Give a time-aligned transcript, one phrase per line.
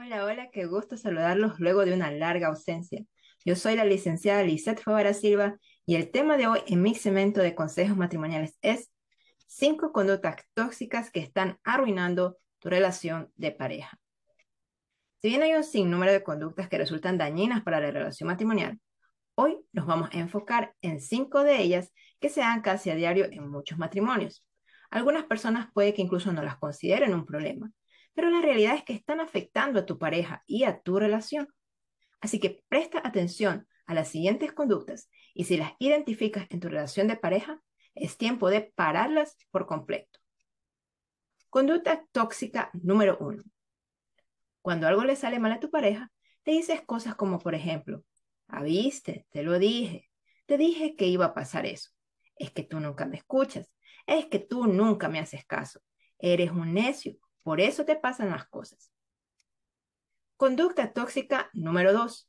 [0.00, 3.02] Hola, hola, qué gusto saludarlos luego de una larga ausencia.
[3.44, 7.40] Yo soy la licenciada Lisette Favara Silva y el tema de hoy en mi segmento
[7.40, 8.92] de consejos matrimoniales es
[9.48, 13.98] cinco conductas tóxicas que están arruinando tu relación de pareja.
[15.20, 18.78] Si bien hay un sinnúmero de conductas que resultan dañinas para la relación matrimonial,
[19.34, 23.24] hoy nos vamos a enfocar en cinco de ellas que se dan casi a diario
[23.24, 24.46] en muchos matrimonios.
[24.90, 27.72] Algunas personas puede que incluso no las consideren un problema,
[28.18, 31.54] pero la realidad es que están afectando a tu pareja y a tu relación.
[32.20, 37.06] Así que presta atención a las siguientes conductas y si las identificas en tu relación
[37.06, 37.62] de pareja,
[37.94, 40.18] es tiempo de pararlas por completo.
[41.48, 43.44] Conducta tóxica número uno.
[44.62, 46.10] Cuando algo le sale mal a tu pareja,
[46.42, 48.02] te dices cosas como, por ejemplo,
[48.48, 50.10] ah, viste, te lo dije,
[50.46, 51.90] te dije que iba a pasar eso.
[52.34, 53.72] Es que tú nunca me escuchas,
[54.08, 55.78] es que tú nunca me haces caso,
[56.18, 57.16] eres un necio,
[57.48, 58.92] por eso te pasan las cosas.
[60.36, 62.28] Conducta tóxica número dos.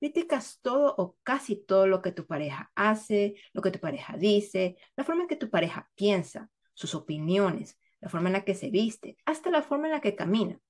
[0.00, 4.76] Criticas todo o casi todo lo que tu pareja hace, lo que tu pareja dice,
[4.96, 8.68] la forma en que tu pareja piensa, sus opiniones, la forma en la que se
[8.68, 10.60] viste, hasta la forma en la que camina.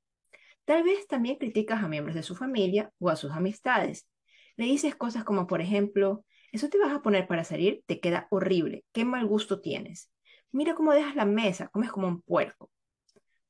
[0.64, 4.08] Tal vez también criticas a miembros de su familia o a sus amistades.
[4.54, 8.28] Le dices cosas como, por ejemplo, eso te vas a poner para salir, te queda
[8.30, 10.12] horrible, qué mal gusto tienes.
[10.52, 12.70] Mira cómo dejas la mesa, comes como un puerco.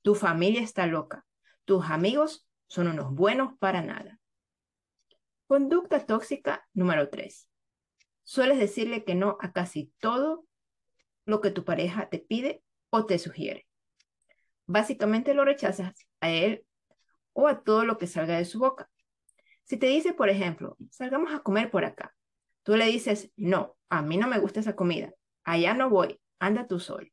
[0.09, 1.27] Tu familia está loca.
[1.67, 4.19] Tus amigos son unos buenos para nada.
[5.47, 7.51] Conducta tóxica número 3.
[8.25, 10.47] Sueles decirle que no a casi todo
[11.27, 13.67] lo que tu pareja te pide o te sugiere.
[14.65, 16.65] Básicamente lo rechazas a él
[17.35, 18.89] o a todo lo que salga de su boca.
[19.65, 22.17] Si te dice, por ejemplo, salgamos a comer por acá,
[22.63, 25.13] tú le dices, no, a mí no me gusta esa comida,
[25.45, 27.09] allá no voy, anda tú solo.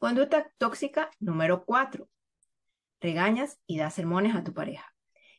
[0.00, 2.08] Conducta tóxica número 4.
[3.02, 4.94] Regañas y das sermones a tu pareja.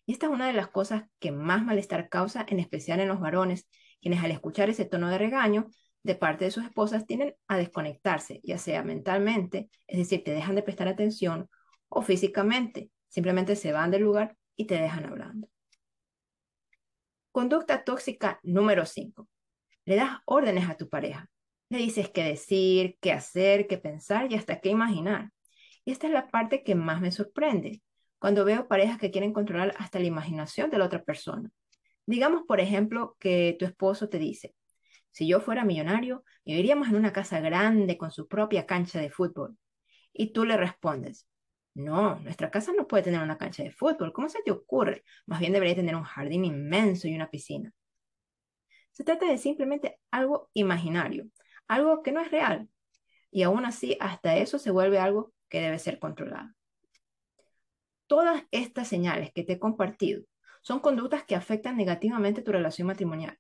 [0.05, 3.19] Y esta es una de las cosas que más malestar causa, en especial en los
[3.19, 3.67] varones,
[4.01, 5.65] quienes al escuchar ese tono de regaño
[6.03, 10.53] de parte de sus esposas tienden a desconectarse, ya sea mentalmente, es decir, te dejan
[10.53, 11.49] de prestar atención,
[11.89, 15.49] o físicamente, simplemente se van del lugar y te dejan hablando.
[17.31, 19.27] Conducta tóxica número 5.
[19.85, 21.31] Le das órdenes a tu pareja.
[21.71, 25.31] Le dices qué decir, qué hacer, qué pensar y hasta qué imaginar.
[25.85, 27.81] Y esta es la parte que más me sorprende,
[28.19, 31.49] cuando veo parejas que quieren controlar hasta la imaginación de la otra persona.
[32.05, 34.53] Digamos, por ejemplo, que tu esposo te dice,
[35.11, 39.57] si yo fuera millonario, viviríamos en una casa grande con su propia cancha de fútbol.
[40.11, 41.25] Y tú le respondes,
[41.73, 44.11] no, nuestra casa no puede tener una cancha de fútbol.
[44.11, 45.05] ¿Cómo se te ocurre?
[45.25, 47.71] Más bien debería tener un jardín inmenso y una piscina.
[48.91, 51.27] Se trata de simplemente algo imaginario,
[51.71, 52.67] algo que no es real.
[53.31, 56.49] Y aún así, hasta eso se vuelve algo que debe ser controlado.
[58.07, 60.23] Todas estas señales que te he compartido
[60.61, 63.37] son conductas que afectan negativamente tu relación matrimonial.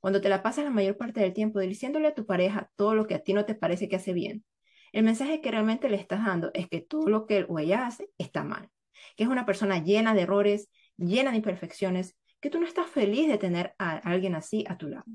[0.00, 3.06] Cuando te la pasas la mayor parte del tiempo diciéndole a tu pareja todo lo
[3.06, 4.44] que a ti no te parece que hace bien,
[4.92, 7.86] el mensaje que realmente le estás dando es que todo lo que él o ella
[7.86, 8.70] hace está mal,
[9.16, 13.28] que es una persona llena de errores, llena de imperfecciones, que tú no estás feliz
[13.28, 15.06] de tener a alguien así a tu lado.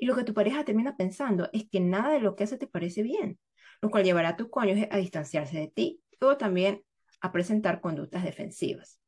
[0.00, 2.66] Y lo que tu pareja termina pensando es que nada de lo que hace te
[2.66, 3.38] parece bien,
[3.82, 6.82] lo cual llevará a tu cónyuge a distanciarse de ti o también
[7.20, 8.98] a presentar conductas defensivas.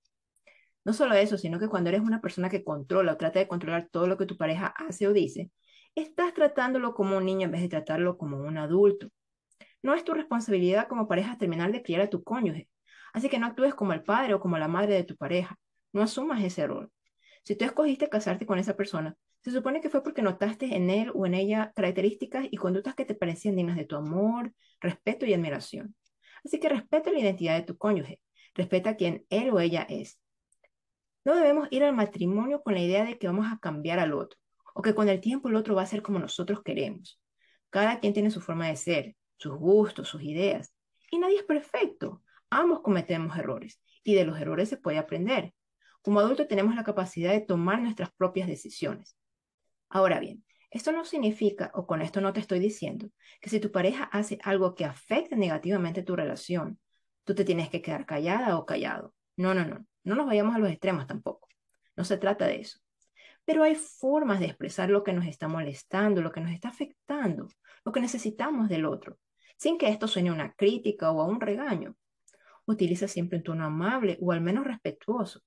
[0.85, 3.89] No solo eso, sino que cuando eres una persona que controla o trata de controlar
[3.91, 5.51] todo lo que tu pareja hace o dice,
[5.95, 9.09] estás tratándolo como un niño en vez de tratarlo como un adulto.
[9.83, 12.69] No es tu responsabilidad como pareja terminar de criar a tu cónyuge,
[13.15, 15.59] así que no actúes como el padre o como la madre de tu pareja.
[15.95, 16.93] No asumas ese rol.
[17.45, 21.11] Si tú escogiste casarte con esa persona, se supone que fue porque notaste en él
[21.15, 25.35] o en ella características y conductas que te parecían dignas de tu amor, respeto y
[25.35, 25.97] admiración.
[26.45, 28.21] Así que respeta la identidad de tu cónyuge,
[28.55, 30.21] respeta quién él o ella es.
[31.25, 34.39] No debemos ir al matrimonio con la idea de que vamos a cambiar al otro
[34.75, 37.21] o que con el tiempo el otro va a ser como nosotros queremos.
[37.71, 40.75] Cada quien tiene su forma de ser, sus gustos, sus ideas,
[41.11, 42.23] y nadie es perfecto.
[42.49, 45.53] Ambos cometemos errores y de los errores se puede aprender.
[46.01, 49.17] Como adultos tenemos la capacidad de tomar nuestras propias decisiones.
[49.95, 53.11] Ahora bien, esto no significa, o con esto no te estoy diciendo,
[53.43, 56.81] que si tu pareja hace algo que afecte negativamente tu relación,
[57.25, 59.15] tú te tienes que quedar callada o callado.
[59.37, 59.87] No, no, no.
[60.05, 61.47] No nos vayamos a los extremos tampoco.
[61.95, 62.79] No se trata de eso.
[63.45, 67.49] Pero hay formas de expresar lo que nos está molestando, lo que nos está afectando,
[67.85, 69.19] lo que necesitamos del otro,
[69.59, 71.97] sin que esto suene una crítica o a un regaño.
[72.65, 75.43] Utiliza siempre un tono amable o al menos respetuoso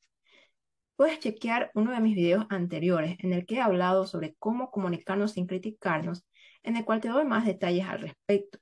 [0.96, 5.34] puedes chequear uno de mis videos anteriores en el que he hablado sobre cómo comunicarnos
[5.34, 6.26] sin criticarnos,
[6.64, 8.60] en el cual te doy más detalles al respecto.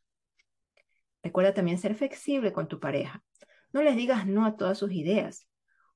[1.22, 3.24] Recuerda también ser flexible con tu pareja.
[3.72, 5.48] No les digas no a todas sus ideas.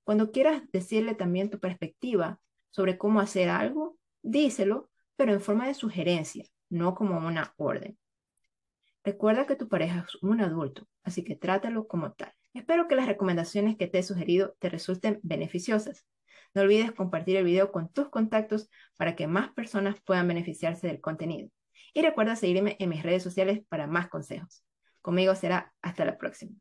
[0.03, 5.73] Cuando quieras decirle también tu perspectiva sobre cómo hacer algo, díselo, pero en forma de
[5.73, 7.97] sugerencia, no como una orden.
[9.03, 12.33] Recuerda que tu pareja es un adulto, así que trátalo como tal.
[12.53, 16.05] Espero que las recomendaciones que te he sugerido te resulten beneficiosas.
[16.53, 21.01] No olvides compartir el video con tus contactos para que más personas puedan beneficiarse del
[21.01, 21.49] contenido.
[21.93, 24.63] Y recuerda seguirme en mis redes sociales para más consejos.
[25.01, 26.53] Conmigo será hasta la próxima.